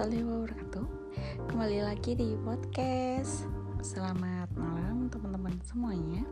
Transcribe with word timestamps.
warahmatullahi 0.00 0.32
wabarakatuh. 0.32 0.86
Kembali 1.44 1.78
lagi 1.84 2.12
di 2.16 2.32
podcast. 2.40 3.44
Selamat 3.84 4.48
malam 4.56 5.12
teman-teman 5.12 5.52
semuanya. 5.60 6.24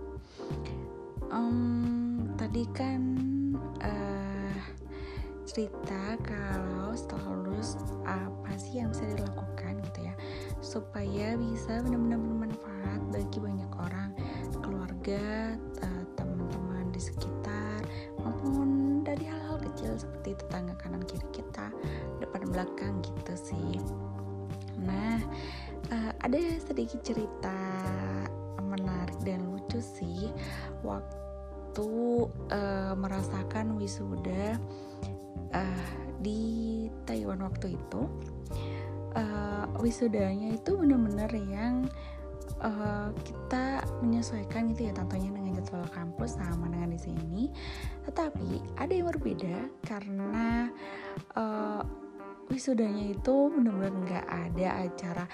Um, 1.28 2.32
Tadi 2.40 2.64
kan 2.72 3.20
uh, 3.84 4.56
cerita 5.44 6.16
kalau 6.24 6.96
setelah 6.96 7.44
lulus 7.44 7.76
apa 8.08 8.56
sih 8.56 8.80
yang 8.80 8.88
bisa 8.88 9.04
dilakukan 9.04 9.84
gitu 9.84 10.00
ya 10.00 10.16
Supaya 10.64 11.36
bisa 11.36 11.84
benar-benar 11.84 12.24
bermanfaat 12.24 13.00
bagi 13.12 13.36
banyak 13.36 13.72
orang 13.84 14.16
Keluarga, 14.64 15.20
belakang 22.58 22.98
gitu 23.06 23.34
sih. 23.38 23.78
Nah 24.82 25.22
uh, 25.94 26.12
ada 26.18 26.38
sedikit 26.58 26.98
cerita 27.06 27.54
menarik 28.58 29.14
dan 29.22 29.46
lucu 29.46 29.78
sih. 29.78 30.26
Waktu 30.82 31.86
uh, 32.50 32.98
merasakan 32.98 33.78
wisuda 33.78 34.58
uh, 35.54 35.86
di 36.18 36.42
Taiwan 37.06 37.46
waktu 37.46 37.78
itu 37.78 38.10
uh, 39.14 39.70
wisudanya 39.78 40.58
itu 40.58 40.74
benar-benar 40.74 41.30
yang 41.30 41.86
uh, 42.58 43.14
kita 43.22 43.86
menyesuaikan 44.02 44.74
gitu 44.74 44.90
ya 44.90 44.92
tentunya 44.98 45.30
dengan 45.30 45.62
jadwal 45.62 45.86
kampus 45.94 46.34
sama 46.34 46.66
dengan 46.66 46.90
di 46.90 47.00
sini. 47.00 47.42
Tetapi 48.02 48.78
ada 48.82 48.92
yang 48.92 49.06
berbeda 49.06 49.70
karena 49.86 50.68
wisudanya 52.58 53.14
itu 53.14 53.54
benar-benar 53.54 53.94
nggak 54.02 54.26
ada 54.26 54.68
acara 54.82 55.24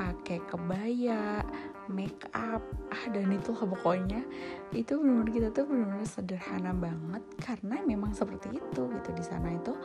pakai 0.00 0.40
kebaya, 0.48 1.44
make 1.92 2.24
up, 2.32 2.64
ah 2.88 3.04
dan 3.12 3.28
itu 3.36 3.52
pokoknya. 3.52 4.24
Itu 4.72 4.96
benar-benar 4.96 5.28
kita 5.28 5.48
tuh 5.52 5.68
benar-benar 5.68 6.08
sederhana 6.08 6.72
banget 6.72 7.20
karena 7.44 7.84
memang 7.84 8.16
seperti 8.16 8.56
itu 8.56 8.88
gitu. 8.88 9.08
Di 9.12 9.20
sana 9.20 9.52
itu 9.52 9.76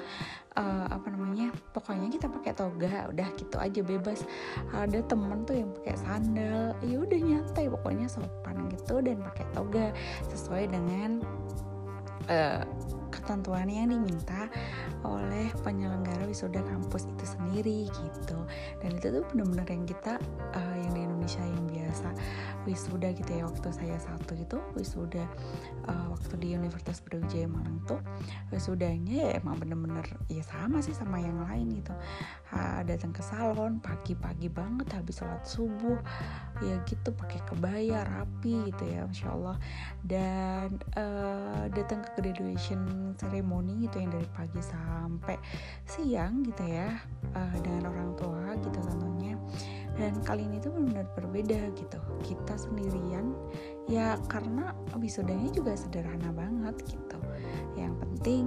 uh, 0.56 0.88
apa 0.88 1.12
namanya 1.12 1.52
pokoknya 1.76 2.08
kita 2.08 2.32
pakai 2.32 2.56
toga 2.56 3.12
udah 3.12 3.28
gitu 3.36 3.60
aja 3.60 3.82
bebas. 3.84 4.24
Ada 4.72 5.04
temen 5.04 5.44
tuh 5.44 5.60
yang 5.60 5.76
pakai 5.76 6.00
sandal 6.00 6.80
ya 6.80 6.96
udah 6.96 7.20
nyantai 7.20 7.68
pokoknya 7.68 8.08
sopan 8.08 8.72
gitu 8.72 9.04
dan 9.04 9.20
pakai 9.20 9.46
toga 9.52 9.92
sesuai 10.32 10.72
dengan 10.72 11.20
uh, 12.32 12.64
ketentuan 13.26 13.66
yang 13.66 13.90
diminta 13.90 14.46
oleh 15.02 15.50
penyelenggara 15.66 16.30
wisuda 16.30 16.62
kampus 16.62 17.10
itu 17.10 17.26
sendiri 17.26 17.90
gitu. 17.90 18.38
Dan 18.86 19.02
itu 19.02 19.10
tuh 19.10 19.26
benar-benar 19.34 19.66
yang 19.66 19.90
kita 19.90 20.22
uh, 20.54 20.76
yang 20.78 20.94
di 20.94 21.02
Indonesia 21.10 21.42
yang 21.42 21.66
biasa 21.66 22.14
wisuda 22.70 23.10
gitu 23.18 23.32
ya 23.34 23.50
waktu 23.50 23.70
saya 23.74 23.98
satu 23.98 24.38
itu 24.38 24.62
wisuda 24.78 25.26
uh, 25.90 26.14
waktu 26.14 26.34
di 26.38 26.54
Universitas 26.54 27.02
Brawijaya 27.02 27.50
Malang 27.50 27.82
tuh 27.90 27.98
wisudanya 28.54 29.34
ya 29.34 29.42
emang 29.42 29.58
bener-bener 29.58 30.06
ya 30.30 30.46
sama 30.46 30.86
sih 30.86 30.94
sama 30.94 31.18
yang 31.18 31.42
lain 31.50 31.82
gitu. 31.82 31.94
Uh, 32.54 32.86
datang 32.86 33.10
ke 33.10 33.26
salon 33.26 33.82
pagi-pagi 33.82 34.54
banget 34.54 34.86
habis 34.94 35.18
sholat 35.18 35.42
subuh 35.50 35.98
ya 36.64 36.76
gitu 36.88 37.12
pakai 37.12 37.40
kebaya 37.48 38.08
rapi 38.08 38.72
gitu 38.72 38.84
ya 38.88 39.04
masya 39.08 39.28
Allah. 39.34 39.58
Dan 40.06 40.80
uh, 40.96 41.66
datang 41.74 42.06
ke 42.06 42.10
graduation 42.22 43.14
ceremony 43.20 43.88
gitu 43.88 44.00
yang 44.00 44.12
dari 44.14 44.28
pagi 44.32 44.62
sampai 44.62 45.36
siang 45.84 46.46
gitu 46.46 46.64
ya 46.64 46.96
uh, 47.36 47.56
dengan 47.60 47.92
orang 47.92 48.12
tua 48.16 48.56
gitu 48.62 48.80
tentunya. 48.80 49.36
Dan 49.96 50.20
kali 50.28 50.44
ini 50.44 50.60
tuh 50.60 50.76
benar-benar 50.76 51.08
berbeda 51.16 51.60
gitu 51.80 52.00
kita 52.24 52.54
sendirian. 52.60 53.32
Ya 53.88 54.20
karena 54.28 54.76
wisudanya 54.98 55.48
juga 55.56 55.78
sederhana 55.78 56.34
banget 56.36 56.76
gitu. 56.90 57.20
Yang 57.80 57.94
penting 58.04 58.46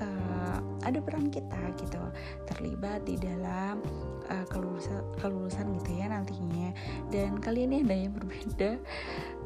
uh, 0.00 0.58
ada 0.82 0.98
peran 1.00 1.30
kita 1.30 1.60
gitu 1.78 2.02
terlibat 2.50 3.06
di 3.06 3.16
dalam 3.16 3.80
uh, 4.30 4.46
kelulusan 4.50 5.02
kelulusan 5.18 5.66
gitu 5.82 5.90
ya 5.96 6.06
nantinya. 6.10 6.70
Dan 7.08 7.40
kali 7.40 7.66
ini 7.66 7.82
ada 7.82 7.94
yang 7.96 8.12
berbeda 8.14 8.70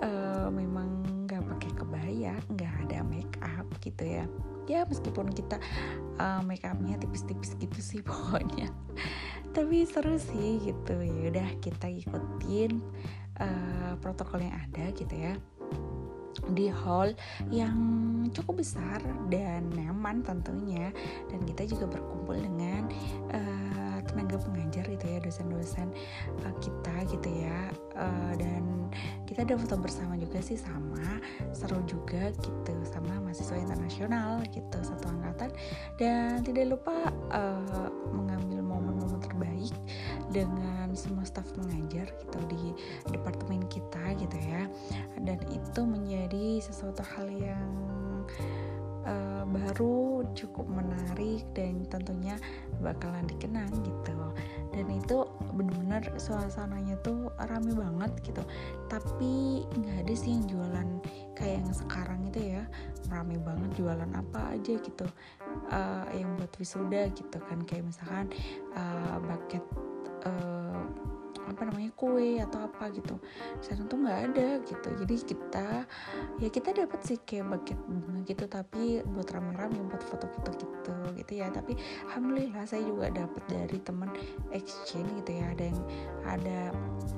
uh, 0.03 0.49
memang 0.53 1.05
nggak 1.27 1.43
pakai 1.57 1.71
kebaya 1.75 2.35
nggak 2.53 2.73
ada 2.87 2.99
make 3.07 3.37
up 3.43 3.67
gitu 3.81 4.05
ya. 4.05 4.25
Ya 4.67 4.83
meskipun 4.83 5.31
kita 5.31 5.63
uh, 6.19 6.43
make 6.43 6.67
upnya 6.67 6.99
tipis-tipis 6.99 7.55
gitu 7.59 7.79
sih 7.79 8.01
pokoknya. 8.07 8.71
Tapi 9.55 9.87
seru 9.89 10.19
sih 10.19 10.61
gitu. 10.63 10.97
Ya 11.01 11.23
udah 11.33 11.49
kita 11.63 11.87
ikutin 11.89 12.83
uh, 13.41 13.95
protokol 14.03 14.45
yang 14.45 14.55
ada 14.57 14.91
gitu 14.93 15.15
ya. 15.15 15.35
Di 16.53 16.69
hall 16.69 17.17
yang 17.49 17.79
cukup 18.31 18.61
besar 18.61 19.01
dan 19.33 19.71
nyaman 19.73 20.21
tentunya. 20.27 20.93
Dan 21.33 21.47
kita 21.49 21.65
juga 21.65 21.97
berkumpul 21.97 22.37
dengan 22.37 22.91
uh, 23.33 23.86
tenaga 24.07 24.39
pengajar 24.39 24.87
gitu 24.87 25.05
ya 25.05 25.19
dosen-dosen 25.21 25.91
uh, 26.47 26.55
kita 26.63 26.95
gitu 27.11 27.29
ya. 27.29 27.71
Uh, 27.97 28.33
dan 28.39 28.91
kita 29.27 29.43
ada 29.43 29.59
foto 29.59 29.77
bersama 29.83 30.15
juga 30.15 30.39
sih 30.39 30.57
sama. 30.57 31.19
Seru 31.51 31.83
juga 31.91 32.31
gitu 32.39 32.75
sama 32.87 33.19
mahasiswa 33.21 33.59
internasional 33.59 34.41
gitu 34.55 34.79
satu 34.81 35.11
angkatan. 35.11 35.51
Dan 35.99 36.47
tidak 36.47 36.79
lupa 36.79 37.11
uh, 37.35 37.91
mengambil 38.15 38.63
momen-momen 38.63 39.19
terbaik 39.19 39.75
dengan 40.31 40.95
semua 40.95 41.27
staf 41.27 41.51
mengajar 41.59 42.07
gitu 42.07 42.39
di 42.47 42.63
departemen 43.11 43.67
kita 43.67 44.15
gitu 44.17 44.39
ya. 44.47 44.71
Dan 45.19 45.43
itu 45.51 45.81
menjadi 45.83 46.63
sesuatu 46.63 47.03
hal 47.03 47.27
yang 47.35 47.71
uh, 49.03 49.43
baru 49.47 50.06
cukup 50.37 50.69
menarik 50.69 51.43
dan 51.57 51.83
tentunya 51.89 52.37
bakalan 52.85 53.25
dikenang 53.25 53.73
gitu. 53.81 54.13
Dan 54.77 54.87
itu 54.93 55.25
benar-benar 55.57 56.05
suasananya 56.21 57.01
tuh 57.01 57.33
rame 57.49 57.73
banget 57.73 58.13
gitu. 58.23 58.45
Tapi 58.93 59.65
nggak 59.65 60.05
ada 60.05 60.15
sih 60.15 60.37
yang 60.37 60.45
jualan 60.47 60.89
kayak 61.33 61.65
yang 61.65 61.73
sekarang 61.73 62.21
itu 62.29 62.61
ya. 62.61 62.63
Rame 63.09 63.41
banget 63.41 63.71
jualan 63.81 64.11
apa 64.13 64.53
aja 64.53 64.77
gitu. 64.77 65.09
Uh, 65.73 66.05
yang 66.13 66.29
buat 66.37 66.53
wisuda 66.61 67.09
gitu 67.17 67.39
kan. 67.41 67.65
Kayak 67.65 67.89
misalkan 67.89 68.29
uh, 68.77 69.17
bucket 69.25 69.65
uh, 70.29 70.85
apa 71.47 71.63
namanya 71.67 71.91
kue 71.95 72.43
atau 72.43 72.67
apa 72.67 72.91
gitu. 72.93 73.17
Sana 73.63 73.87
tuh 73.87 73.99
nggak 74.03 74.21
ada 74.33 74.49
gitu. 74.67 74.89
Jadi 75.05 75.15
kita 75.23 75.67
ya 76.43 76.49
kita 76.51 76.75
dapat 76.75 77.01
sih 77.07 77.19
kayak 77.23 77.47
bucket 77.55 77.79
gitu 78.27 78.45
tapi 78.51 79.01
buat 79.07 79.31
rame-rame 79.31 79.79
buat 79.89 80.03
foto-foto 80.03 80.51
gitu 80.59 80.95
gitu 81.17 81.33
ya. 81.39 81.49
Tapi 81.55 81.79
alhamdulillah 82.11 82.67
saya 82.67 82.83
juga 82.83 83.11
dapat 83.15 83.43
dari 83.47 83.79
teman 83.81 84.11
exchange 84.51 85.09
gitu 85.23 85.39
ya. 85.39 85.55
Ada 85.55 85.65
yang 85.71 85.81
ada 86.27 86.59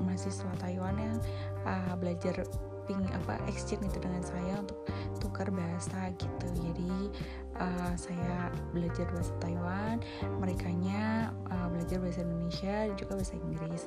mahasiswa 0.05 0.53
Taiwan 0.61 0.97
yang 1.01 1.17
uh, 1.65 1.95
belajar 1.97 2.45
ping 2.89 3.05
apa 3.13 3.37
exchange 3.45 3.85
itu 3.85 4.01
dengan 4.01 4.25
saya 4.25 4.65
untuk 4.65 4.89
tukar 5.21 5.53
bahasa 5.53 6.09
gitu. 6.17 6.47
Jadi 6.57 7.13
uh, 7.61 7.93
saya 8.01 8.49
belajar 8.73 9.05
bahasa 9.13 9.37
Taiwan 9.45 10.01
mereka 10.41 10.73
nya 10.73 11.29
uh, 11.53 11.69
belajar 11.69 12.01
bahasa 12.01 12.25
Indonesia 12.25 12.89
dan 12.89 12.97
juga 12.97 13.13
bahasa 13.21 13.37
Inggris 13.37 13.83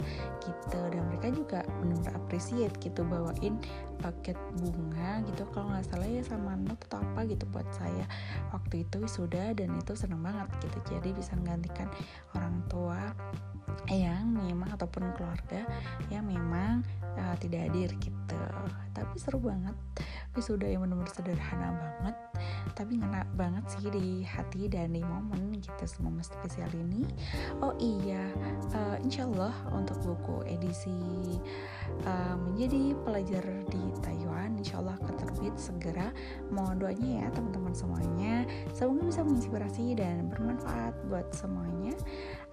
gitu. 0.45 0.81
Dan 0.93 1.01
mereka 1.09 1.27
juga 1.33 1.59
benar-benar 1.81 2.13
appreciate 2.21 2.77
gitu 2.77 3.01
bawain 3.01 3.57
paket 4.05 4.37
bunga 4.61 5.25
gitu. 5.25 5.43
Kalau 5.49 5.73
nggak 5.73 5.85
salah 5.89 6.07
ya 6.07 6.21
sama 6.21 6.53
not 6.61 6.77
atau 6.85 7.01
apa 7.01 7.25
gitu 7.25 7.49
buat 7.49 7.65
saya. 7.73 8.05
Waktu 8.53 8.85
itu 8.85 9.09
sudah 9.09 9.57
dan 9.57 9.73
itu 9.81 9.97
seneng 9.97 10.21
banget 10.21 10.47
gitu. 10.61 10.77
Jadi 10.93 11.09
bisa 11.17 11.33
menggantikan 11.33 11.89
orang 12.37 12.61
tua 12.69 13.01
yang 13.89 14.35
memang 14.35 14.69
ataupun 14.75 15.15
keluarga 15.15 15.63
yang 16.11 16.27
memang 16.27 16.83
uh, 17.17 17.35
tidak 17.39 17.71
hadir 17.71 17.89
gitu 18.03 18.37
tapi 19.01 19.17
seru 19.17 19.41
banget. 19.41 19.73
Wisuda 20.37 20.69
yang 20.69 20.85
benar-benar 20.85 21.09
sederhana 21.09 21.73
banget. 21.73 22.15
Tapi 22.77 23.01
ngena 23.01 23.25
banget 23.33 23.65
sih 23.73 23.89
di 23.89 24.21
hati 24.21 24.69
dan 24.69 24.93
di 24.93 25.01
momen 25.01 25.57
gitu 25.57 25.85
semua 25.89 26.21
spesial 26.21 26.69
ini. 26.77 27.09
Oh 27.59 27.73
iya 27.81 28.29
uh, 28.77 28.97
insya 29.01 29.25
Allah 29.25 29.51
untuk 29.73 29.97
buku 30.05 30.45
edisi 30.45 30.93
uh, 32.05 32.37
menjadi 32.37 32.93
pelajar 33.01 33.43
di 33.67 33.83
Taiwan 34.05 34.55
insya 34.61 34.77
Allah 34.79 34.95
akan 35.01 35.15
terbit 35.17 35.57
segera. 35.57 36.13
Mohon 36.53 36.87
doanya 36.87 37.25
ya 37.25 37.27
teman-teman 37.33 37.73
semuanya. 37.73 38.45
Semoga 38.71 39.09
bisa 39.09 39.25
menginspirasi 39.25 39.97
dan 39.97 40.29
bermanfaat 40.29 40.93
buat 41.09 41.27
semuanya. 41.33 41.97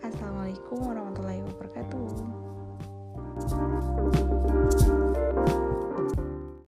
Assalamualaikum 0.03 0.83
warahmatullahi 0.83 1.43
wabarakatuh 1.45 2.49